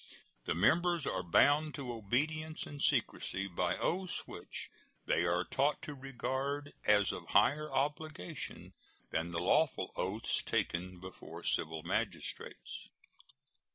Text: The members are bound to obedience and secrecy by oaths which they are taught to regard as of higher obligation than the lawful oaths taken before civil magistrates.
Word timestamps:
The 0.45 0.55
members 0.55 1.05
are 1.05 1.21
bound 1.21 1.75
to 1.75 1.93
obedience 1.93 2.65
and 2.65 2.81
secrecy 2.81 3.45
by 3.45 3.77
oaths 3.77 4.23
which 4.25 4.71
they 5.05 5.25
are 5.25 5.43
taught 5.43 5.79
to 5.83 5.93
regard 5.93 6.73
as 6.87 7.11
of 7.11 7.27
higher 7.27 7.71
obligation 7.71 8.73
than 9.11 9.29
the 9.29 9.37
lawful 9.37 9.91
oaths 9.95 10.41
taken 10.43 10.99
before 10.99 11.43
civil 11.43 11.83
magistrates. 11.83 12.87